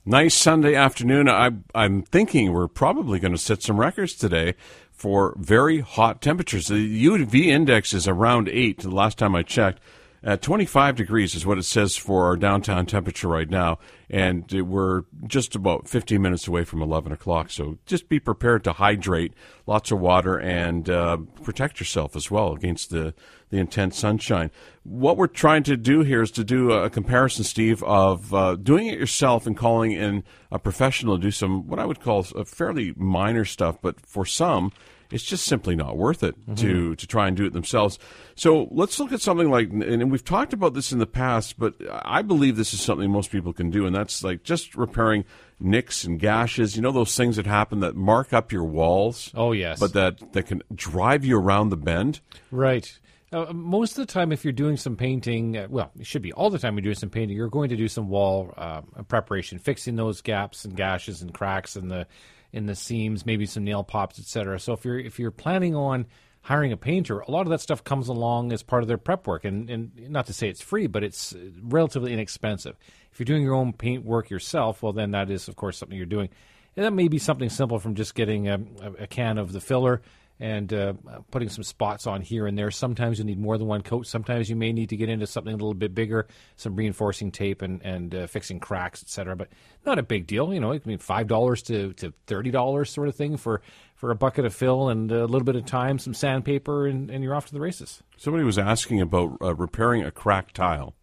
[0.05, 1.29] Nice Sunday afternoon.
[1.29, 4.55] I, I'm thinking we're probably going to set some records today
[4.91, 6.67] for very hot temperatures.
[6.67, 9.79] The UV index is around 8 the last time I checked.
[10.25, 15.01] At 25 degrees is what it says for our downtown temperature right now, and we're
[15.27, 17.51] just about 15 minutes away from 11 o'clock.
[17.51, 19.33] So just be prepared to hydrate,
[19.67, 23.13] lots of water, and uh, protect yourself as well against the,
[23.49, 24.49] the intense sunshine.
[24.83, 28.87] What we're trying to do here is to do a comparison, Steve, of uh, doing
[28.87, 32.93] it yourself and calling in a professional to do some what I would call fairly
[32.95, 34.71] minor stuff, but for some,
[35.13, 36.55] it's just simply not worth it mm-hmm.
[36.55, 37.99] to to try and do it themselves.
[38.35, 41.75] So let's look at something like, and we've talked about this in the past, but
[41.91, 45.23] I believe this is something most people can do, and that's like just repairing
[45.59, 46.75] nicks and gashes.
[46.75, 49.31] You know those things that happen that mark up your walls.
[49.35, 52.19] Oh yes, but that that can drive you around the bend.
[52.51, 52.99] Right.
[53.31, 56.31] Uh, most of the time, if you're doing some painting, uh, well, it should be
[56.33, 59.57] all the time you're doing some painting, you're going to do some wall uh, preparation,
[59.57, 62.05] fixing those gaps and gashes and cracks and the
[62.53, 64.59] in the seams, maybe some nail pops, etc.
[64.59, 66.05] So if you're if you're planning on
[66.43, 69.27] hiring a painter, a lot of that stuff comes along as part of their prep
[69.27, 72.77] work, and and not to say it's free, but it's relatively inexpensive.
[73.11, 75.97] If you're doing your own paint work yourself, well, then that is of course something
[75.97, 76.29] you're doing.
[76.75, 78.59] And that may be something simple from just getting a,
[78.99, 80.01] a can of the filler
[80.39, 80.93] and uh,
[81.31, 82.71] putting some spots on here and there.
[82.71, 84.07] Sometimes you need more than one coat.
[84.07, 87.61] Sometimes you may need to get into something a little bit bigger, some reinforcing tape
[87.61, 89.35] and and uh, fixing cracks, etc.
[89.35, 89.49] But
[89.85, 90.53] not a big deal.
[90.53, 93.61] You know, it can be five dollars to to thirty dollars sort of thing for
[93.95, 97.23] for a bucket of fill and a little bit of time, some sandpaper, and, and
[97.23, 98.03] you're off to the races.
[98.17, 100.93] Somebody was asking about uh, repairing a cracked tile,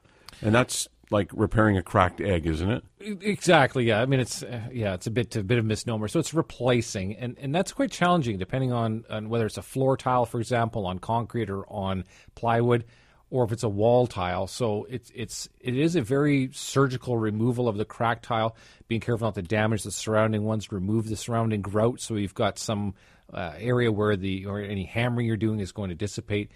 [0.43, 2.85] and that's like repairing a cracked egg, isn't it?
[3.01, 3.85] Exactly.
[3.85, 4.01] Yeah.
[4.01, 6.09] I mean, it's uh, yeah, it's a bit a bit of misnomer.
[6.09, 9.97] So it's replacing, and and that's quite challenging depending on on whether it's a floor
[9.97, 12.85] tile, for example, on concrete or on plywood,
[13.31, 14.47] or if it's a wall tile.
[14.47, 18.57] So it's it's it is a very surgical removal of the cracked tile,
[18.89, 22.59] being careful not to damage the surrounding ones, remove the surrounding grout, so you've got
[22.59, 22.95] some
[23.33, 26.51] uh, area where the or any hammering you're doing is going to dissipate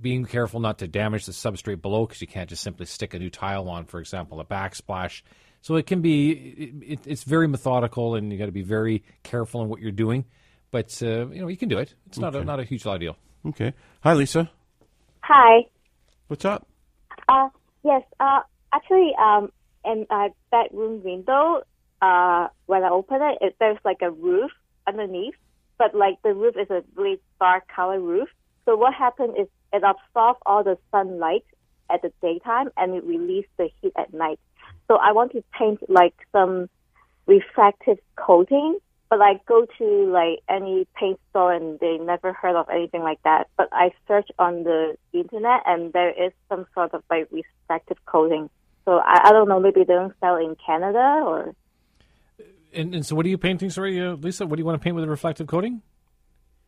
[0.00, 3.18] being careful not to damage the substrate below because you can't just simply stick a
[3.18, 5.22] new tile on, for example, a backsplash.
[5.62, 6.30] So it can be,
[6.86, 10.24] it, it's very methodical, and you got to be very careful in what you're doing.
[10.70, 11.94] But uh, you know, you can do it.
[12.06, 12.42] It's not okay.
[12.42, 13.16] a, not a huge deal.
[13.46, 13.72] Okay.
[14.00, 14.50] Hi, Lisa.
[15.22, 15.66] Hi.
[16.28, 16.66] What's up?
[17.28, 17.48] Uh,
[17.84, 18.02] yes.
[18.20, 18.40] Uh,
[18.72, 19.50] actually, um,
[19.84, 21.62] in my bedroom window,
[22.02, 24.50] uh, when I open it, it, there's like a roof
[24.86, 25.34] underneath,
[25.78, 28.28] but like the roof is a really dark color roof.
[28.64, 31.44] So what happened is it absorbs all the sunlight
[31.90, 34.40] at the daytime and it releases the heat at night.
[34.88, 36.68] So I want to paint like some
[37.26, 38.78] reflective coating,
[39.10, 43.22] but I go to like any paint store and they never heard of anything like
[43.24, 43.48] that.
[43.56, 48.50] But I search on the internet and there is some sort of like reflective coating.
[48.84, 51.54] So I, I don't know, maybe they don't sell in Canada or.
[52.72, 53.70] And, and so, what are you painting?
[53.70, 54.46] Sorry, uh, Lisa.
[54.46, 55.82] What do you want to paint with a reflective coating?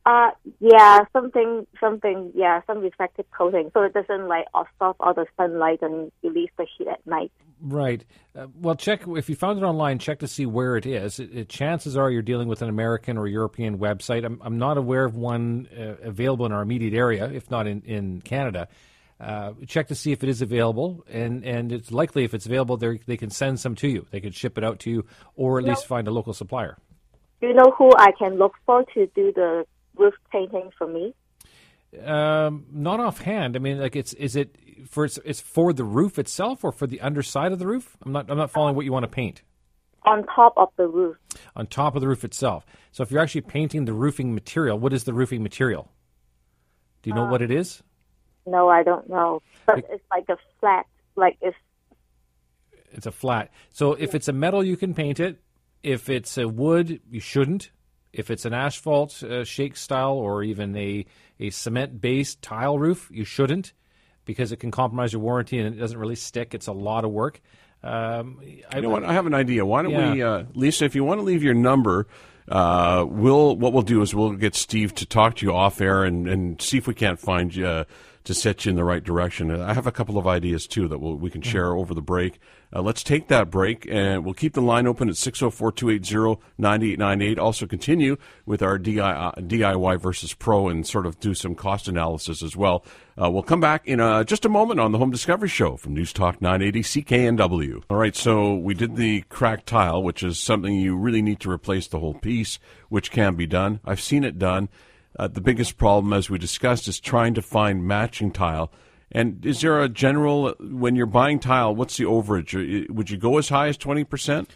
[0.08, 5.26] Uh, yeah, something, something, yeah, some reflective coating, so it doesn't like absorb all the
[5.36, 7.30] sunlight and release the heat at night.
[7.60, 8.02] Right.
[8.34, 9.98] Uh, well, check if you found it online.
[9.98, 11.20] Check to see where it is.
[11.20, 14.24] It, it, chances are you're dealing with an American or European website.
[14.24, 17.82] I'm, I'm not aware of one uh, available in our immediate area, if not in
[17.82, 18.68] in Canada.
[19.20, 22.78] Uh, check to see if it is available, and, and it's likely if it's available,
[22.78, 24.06] they can send some to you.
[24.10, 26.78] They could ship it out to you, or at least find a local supplier.
[27.42, 29.66] Do you know who I can look for to do the
[29.98, 31.14] roof painting for me?
[32.04, 33.56] Um, not offhand.
[33.56, 34.56] I mean, like it's is it
[34.88, 37.96] for it's, it's for the roof itself or for the underside of the roof?
[38.04, 39.42] I'm not I'm not following what you want to paint.
[40.04, 41.16] On top of the roof.
[41.56, 42.64] On top of the roof itself.
[42.92, 45.90] So if you're actually painting the roofing material, what is the roofing material?
[47.02, 47.82] Do you know uh, what it is?
[48.46, 49.42] No, I don't know.
[49.66, 51.56] But it, it's like a flat, like it's.
[52.92, 53.50] It's a flat.
[53.70, 55.40] So if it's a metal, you can paint it.
[55.82, 57.70] If it's a wood, you shouldn't.
[58.12, 61.04] If it's an asphalt uh, shake style or even a,
[61.38, 63.72] a cement based tile roof, you shouldn't
[64.24, 66.54] because it can compromise your warranty and it doesn't really stick.
[66.54, 67.40] It's a lot of work.
[67.82, 68.40] Um,
[68.70, 69.04] I, you know what?
[69.04, 69.64] I have an idea.
[69.64, 70.12] Why don't yeah.
[70.12, 72.06] we, uh, Lisa, if you want to leave your number,
[72.48, 76.04] uh, we'll what we'll do is we'll get Steve to talk to you off air
[76.04, 77.84] and, and see if we can't find you uh,
[78.24, 79.50] to set you in the right direction.
[79.50, 81.50] I have a couple of ideas too that we'll, we can mm-hmm.
[81.50, 82.40] share over the break.
[82.74, 87.38] Uh, let's take that break and we'll keep the line open at 604 280 9898.
[87.38, 92.56] Also, continue with our DIY versus pro and sort of do some cost analysis as
[92.56, 92.84] well.
[93.20, 95.94] Uh, we'll come back in uh, just a moment on the Home Discovery Show from
[95.94, 97.82] News Talk 980 CKNW.
[97.90, 101.50] All right, so we did the cracked tile, which is something you really need to
[101.50, 103.80] replace the whole piece, which can be done.
[103.84, 104.68] I've seen it done.
[105.18, 108.70] Uh, the biggest problem, as we discussed, is trying to find matching tile.
[109.10, 112.54] And is there a general, when you're buying tile, what's the overage?
[112.54, 114.46] Uh, would you go as high as 20%?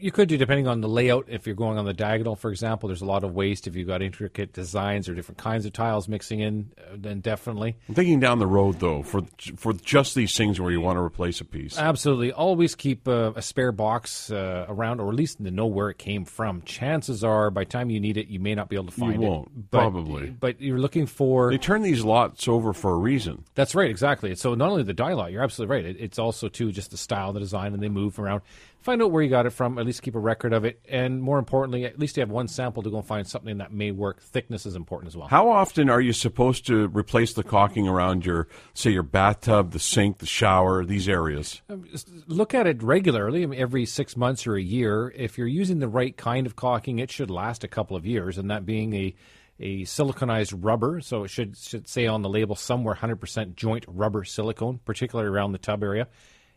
[0.00, 1.26] You could do depending on the layout.
[1.28, 3.66] If you're going on the diagonal, for example, there's a lot of waste.
[3.66, 7.76] If you've got intricate designs or different kinds of tiles mixing in, uh, then definitely.
[7.88, 9.22] I'm thinking down the road though, for
[9.56, 11.78] for just these things where you want to replace a piece.
[11.78, 15.90] Absolutely, always keep a, a spare box uh, around, or at least to know where
[15.90, 16.62] it came from.
[16.62, 19.14] Chances are, by the time you need it, you may not be able to find
[19.14, 19.20] it.
[19.20, 19.70] you won't, it.
[19.70, 21.50] But, probably, but you're looking for.
[21.50, 23.44] They turn these lots over for a reason.
[23.54, 24.34] That's right, exactly.
[24.34, 25.84] So not only the dye lot, you're absolutely right.
[25.84, 28.42] It, it's also too just the style, the design, and they move around
[28.86, 31.20] find out where you got it from, at least keep a record of it, and
[31.20, 33.90] more importantly, at least you have one sample to go and find something that may
[33.90, 34.22] work.
[34.22, 35.26] Thickness is important as well.
[35.26, 39.80] How often are you supposed to replace the caulking around your, say, your bathtub, the
[39.80, 41.60] sink, the shower, these areas?
[41.68, 41.84] Um,
[42.28, 45.12] look at it regularly, I mean, every six months or a year.
[45.16, 48.38] If you're using the right kind of caulking, it should last a couple of years,
[48.38, 49.14] and that being a
[49.58, 54.22] a siliconized rubber, so it should should say on the label somewhere 100% joint rubber
[54.22, 56.08] silicone, particularly around the tub area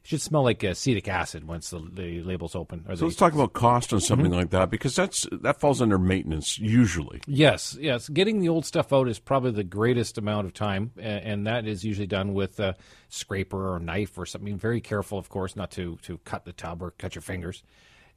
[0.01, 2.85] should smell like acetic acid once the, the label's open.
[2.87, 4.05] Or So let's talk about cost on Mm-hmm.
[4.07, 7.21] something like that because that's that falls under maintenance usually.
[7.27, 8.09] Yes, yes.
[8.09, 11.83] Getting the old stuff out is probably the greatest amount of time, and that is
[11.83, 12.75] usually done with a
[13.09, 14.57] scraper or knife or something.
[14.57, 17.61] Very careful, of course, not to, to cut the tub or cut your fingers.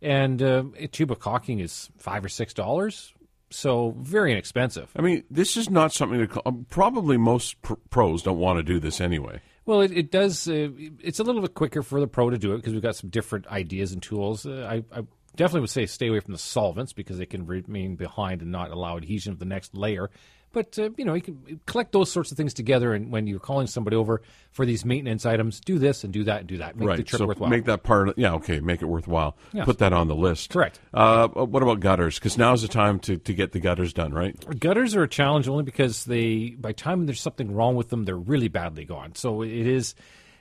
[0.01, 3.13] And uh, a tube of caulking is five or six dollars,
[3.51, 4.91] so very inexpensive.
[4.97, 8.63] I mean, this is not something that um, probably most pr- pros don't want to
[8.63, 9.41] do this anyway.
[9.65, 10.49] Well, it, it does.
[10.49, 10.71] Uh,
[11.01, 13.11] it's a little bit quicker for the pro to do it because we've got some
[13.11, 14.45] different ideas and tools.
[14.45, 15.03] Uh, I, I
[15.37, 18.71] definitely would say stay away from the solvents because they can remain behind and not
[18.71, 20.11] allow adhesion of the next layer.
[20.53, 23.41] But uh, you know, you can collect those sorts of things together, and when you're
[23.41, 26.77] calling somebody over for these maintenance items, do this and do that and do that.
[26.77, 27.07] Make the right.
[27.07, 27.51] trip so worthwhile.
[27.51, 28.11] make that part.
[28.11, 28.35] Of, yeah.
[28.35, 28.61] Okay.
[28.61, 29.37] Make it worthwhile.
[29.53, 29.65] Yes.
[29.65, 30.51] Put that on the list.
[30.51, 30.79] Correct.
[30.93, 32.19] Uh, what about gutters?
[32.19, 34.13] Because now's the time to, to get the gutters done.
[34.13, 34.37] Right.
[34.61, 38.05] Gutters are a challenge only because they, by the time there's something wrong with them,
[38.05, 39.15] they're really badly gone.
[39.15, 39.95] So it is,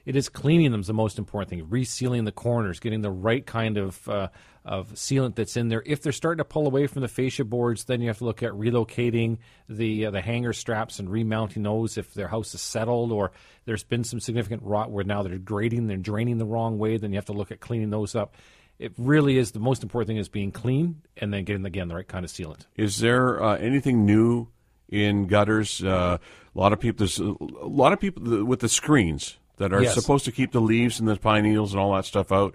[0.05, 1.65] it is cleaning them is the most important thing.
[1.67, 4.27] Resealing the corners, getting the right kind of uh,
[4.63, 5.83] of sealant that's in there.
[5.85, 8.43] If they're starting to pull away from the fascia boards, then you have to look
[8.43, 9.37] at relocating
[9.67, 13.31] the uh, the hanger straps and remounting those if their house is settled or
[13.65, 16.97] there's been some significant rot where now they're grading, they're draining the wrong way.
[16.97, 18.35] Then you have to look at cleaning those up.
[18.79, 21.95] It really is the most important thing is being clean and then getting again the
[21.95, 22.65] right kind of sealant.
[22.75, 24.47] Is there uh, anything new
[24.89, 25.83] in gutters?
[25.83, 26.17] Uh,
[26.53, 27.05] a lot of people.
[27.05, 27.35] There's a
[27.67, 29.93] lot of people with the screens that are Yes.
[29.95, 32.53] supposed to keep the leaves and the pine needles and all that stuff out.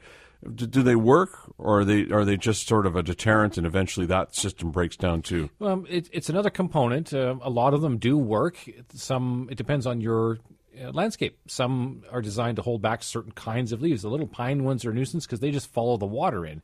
[0.54, 3.66] Do, do they work, or are they are they just sort of a deterrent, and
[3.66, 5.48] eventually that system breaks down too?
[5.60, 7.12] Um, it, it's another component.
[7.14, 8.58] Uh, a lot of them do work.
[8.94, 10.38] Some it depends on your
[10.80, 11.38] uh, landscape.
[11.48, 14.02] Some are designed to hold back certain kinds of leaves.
[14.02, 16.60] The little pine ones are a nuisance because they just follow the water in.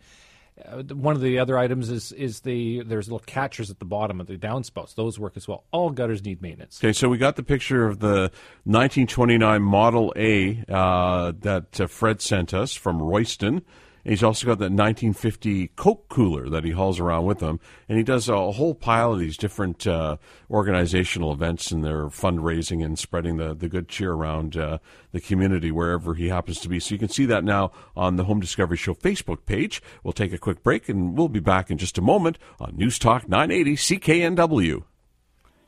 [0.64, 4.20] Uh, one of the other items is is the there's little catchers at the bottom
[4.20, 4.94] of the downspouts.
[4.94, 5.64] Those work as well.
[5.70, 6.78] All gutters need maintenance.
[6.78, 8.30] Okay, so we got the picture of the
[8.64, 13.62] 1929 Model A uh, that uh, Fred sent us from Royston.
[14.04, 18.04] He's also got that 1950 Coke cooler that he hauls around with him, and he
[18.04, 20.16] does a whole pile of these different uh,
[20.50, 24.78] organizational events and their fundraising and spreading the, the good cheer around uh,
[25.12, 26.80] the community wherever he happens to be.
[26.80, 29.80] So you can see that now on the Home Discovery Show Facebook page.
[30.02, 32.98] We'll take a quick break, and we'll be back in just a moment on News
[32.98, 34.82] Talk 980 CKNW.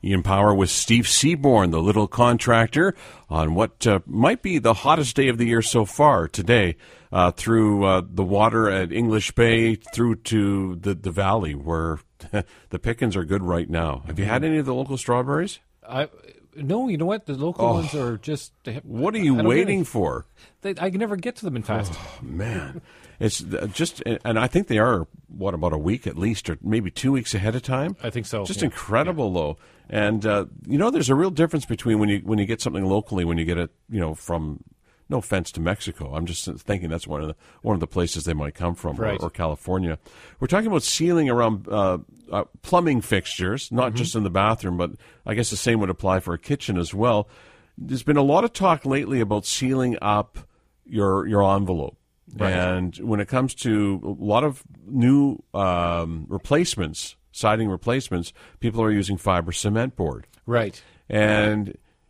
[0.05, 2.95] Ian Power with Steve Sieben, the little contractor,
[3.31, 6.77] on what uh, might be the hottest day of the year so far today,
[7.11, 12.01] uh, through uh, the water at English Bay, through to the, the valley, where
[12.71, 14.03] the pickings are good right now.
[14.07, 15.59] Have you had any of the local strawberries?
[15.89, 16.09] I
[16.57, 17.27] no, you know what?
[17.27, 18.53] The local ones are just.
[18.67, 18.73] Oh.
[18.83, 20.27] What are you I don't get waiting for?
[20.61, 21.93] They, I can never get to them in fast.
[22.23, 22.81] Man,
[23.21, 26.59] it's uh, just, and I think they are what about a week at least, or
[26.63, 27.97] maybe two weeks ahead of time.
[28.03, 28.67] I think so, Just yeah.
[28.67, 29.57] incredible, though.
[29.91, 32.85] And uh, you know, there's a real difference between when you when you get something
[32.85, 34.63] locally, when you get it, you know, from.
[35.11, 36.15] No offense to Mexico.
[36.15, 38.97] I'm just thinking that's one of the one of the places they might come from,
[38.97, 39.21] Right.
[39.21, 39.99] or, or California.
[40.41, 41.99] We're talking about sealing around uh,
[42.33, 43.97] uh, plumbing fixtures, not Mm-hmm.
[43.97, 44.93] just in the bathroom, but
[45.27, 47.29] I guess the same would apply for a kitchen as well.
[47.77, 50.39] There's been a lot of talk lately about sealing up
[50.87, 51.99] your your envelope.
[52.39, 58.91] And when it comes to a lot of new um, replacements, siding replacements, people are
[58.91, 60.27] using fiber cement board.
[60.47, 60.83] Right.
[61.09, 61.69] And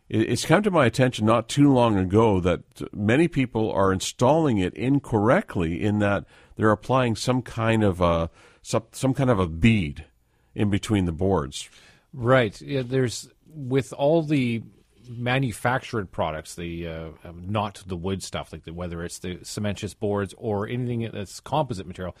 [0.09, 2.61] it- it's come to my attention not too long ago that
[2.93, 6.25] many people are installing it incorrectly in that
[6.55, 8.29] they're applying some kind of a
[8.61, 10.05] some, some kind of a bead
[10.55, 11.69] in between the boards.
[12.13, 12.59] Right.
[12.61, 14.63] Yeah, there's with all the
[15.09, 19.97] manufactured products, the uh, um, not the wood stuff, like the, whether it's the cementitious
[19.97, 22.15] boards or anything that's composite material.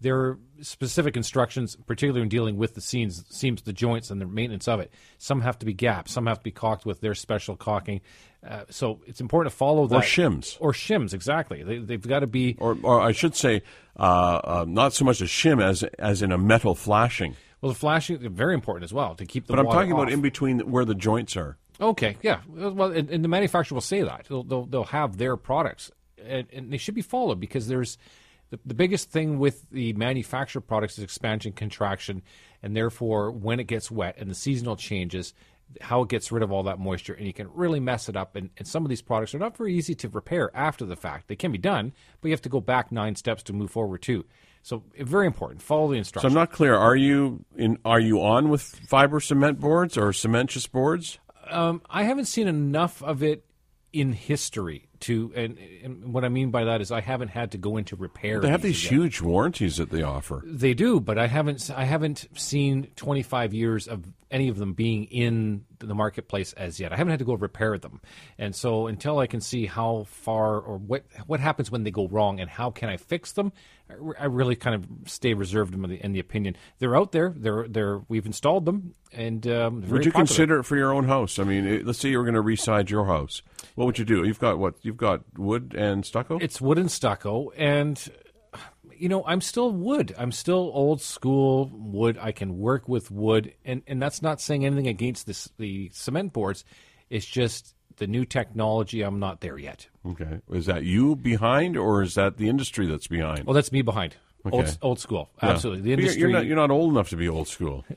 [0.00, 4.26] There are specific instructions, particularly in dealing with the seams, seams, the joints, and the
[4.26, 4.92] maintenance of it.
[5.18, 8.00] Some have to be gapped, some have to be caulked with their special caulking.
[8.46, 9.96] Uh, so it's important to follow that.
[9.96, 10.58] Or shims.
[10.60, 11.62] Or shims, exactly.
[11.62, 12.56] They, they've got to be.
[12.58, 13.62] Or, or I should say,
[13.98, 17.36] uh, uh, not so much a shim as as in a metal flashing.
[17.62, 19.54] Well, the flashing very important as well to keep the.
[19.54, 21.56] But I'm talking about in between where the joints are.
[21.80, 22.40] Okay, yeah.
[22.48, 25.90] Well, and, and the manufacturer will say that they'll they'll, they'll have their products,
[26.24, 27.98] and, and they should be followed because there's
[28.50, 32.22] the, the biggest thing with the manufactured products is expansion, contraction,
[32.62, 35.34] and therefore when it gets wet and the seasonal changes,
[35.80, 38.36] how it gets rid of all that moisture, and you can really mess it up.
[38.36, 41.26] And, and some of these products are not very easy to repair after the fact.
[41.26, 44.02] They can be done, but you have to go back nine steps to move forward
[44.02, 44.24] too.
[44.62, 45.60] So very important.
[45.60, 46.32] Follow the instructions.
[46.32, 46.38] So.
[46.38, 46.74] I'm not clear.
[46.74, 47.78] Are you in?
[47.84, 51.18] Are you on with fiber cement boards or cementitious boards?
[51.50, 53.44] Um, I haven't seen enough of it
[53.92, 57.58] in history to, and, and what I mean by that is I haven't had to
[57.58, 58.40] go into repair.
[58.40, 58.92] They have these yet.
[58.92, 60.42] huge warranties that they offer.
[60.46, 65.04] They do, but I haven't I haven't seen 25 years of any of them being
[65.04, 66.92] in the marketplace as yet.
[66.92, 68.00] I haven't had to go repair them,
[68.38, 72.08] and so until I can see how far or what what happens when they go
[72.08, 73.52] wrong and how can I fix them,
[73.90, 76.56] I I really kind of stay reserved in the, in the opinion.
[76.78, 77.34] They're out there.
[77.36, 80.26] They're they're we've installed them, and um, Would you popular.
[80.26, 81.38] consider it for your own house?
[81.38, 83.42] I mean, let's say you were going to reside your house.
[83.74, 84.24] What would you do?
[84.24, 84.74] You've got what?
[84.82, 86.38] You've got wood and stucco.
[86.40, 88.02] It's wood and stucco, and
[88.96, 90.14] you know, I'm still wood.
[90.16, 92.16] I'm still old school wood.
[92.20, 96.32] I can work with wood, and and that's not saying anything against this the cement
[96.32, 96.64] boards.
[97.10, 99.02] It's just the new technology.
[99.02, 99.88] I'm not there yet.
[100.06, 100.40] okay.
[100.50, 103.44] Is that you behind, or is that the industry that's behind?
[103.44, 104.16] Well, that's me behind.
[104.46, 104.56] Okay.
[104.56, 105.30] Old old school.
[105.42, 105.50] Yeah.
[105.50, 105.82] Absolutely.
[105.82, 106.20] The But you're- industry.
[106.20, 107.84] You're, not, you're not old enough to be old school.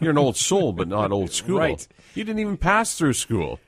[0.00, 1.58] You're an old soul, but not old school.
[1.60, 1.86] Right.
[2.16, 3.60] You didn't even pass through school.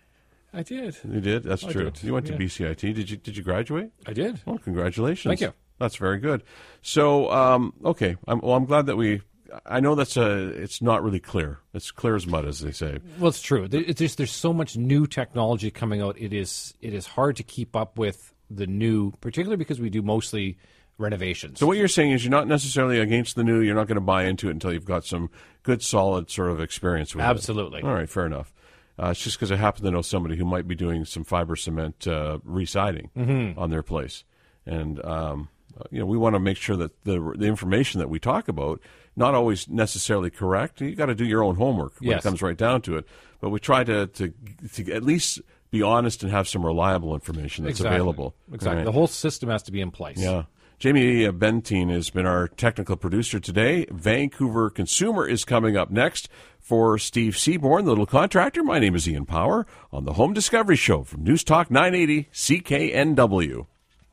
[0.56, 0.96] I did.
[1.04, 1.42] You did.
[1.42, 1.90] That's I true.
[1.90, 2.36] did, You went yeah.
[2.36, 2.94] to BCIT.
[2.94, 3.16] Did you?
[3.18, 3.90] Did you graduate?
[4.06, 4.40] I did.
[4.46, 5.30] Well, congratulations.
[5.30, 5.52] Thank you.
[5.78, 6.42] That's very good.
[6.80, 8.16] So, um, okay.
[8.26, 9.20] I'm, well, I'm glad that we.
[9.66, 10.48] I know that's a.
[10.48, 11.60] It's not really clear.
[11.74, 12.98] It's clear as mud, as they say.
[13.18, 13.68] Well, it's true.
[13.70, 16.18] It's just, there's so much new technology coming out.
[16.18, 20.00] It is it is hard to keep up with the new, particularly because we do
[20.00, 20.56] mostly
[20.98, 21.58] renovations.
[21.60, 23.60] So what you're saying is you're not necessarily against the new.
[23.60, 25.30] You're not going to buy into it until you've got some
[25.62, 27.62] good, solid sort of experience with Absolutely.
[27.62, 27.84] it.
[27.84, 27.90] Absolutely.
[27.90, 28.52] All right, fair enough.
[28.98, 31.54] Uh, it's just because I happen to know somebody who might be doing some fiber
[31.56, 33.58] cement uh, residing Mm-hmm.
[33.58, 34.24] on their place,
[34.64, 38.08] and um, uh, you know we want to make sure that the the information that
[38.08, 38.80] we talk about
[39.14, 40.80] not always necessarily correct.
[40.80, 42.20] You got to do your own homework when Yes.
[42.20, 43.06] it comes right down to it.
[43.40, 44.32] But we try to to
[44.74, 45.40] to at least
[45.70, 47.96] be honest and have some reliable information that's exactly.
[47.96, 48.34] available.
[48.52, 48.76] Exactly.
[48.78, 48.84] Right.
[48.84, 50.18] The whole system has to be in place.
[50.18, 50.44] Yeah.
[50.78, 53.86] Jamie Bentine has been our technical producer today.
[53.90, 56.28] Vancouver Consumer is coming up next
[56.60, 58.62] for Steve Sieben, the little contractor.
[58.62, 63.66] My name is Ian Power on the Home Discovery Show from News Talk 980 CKNW.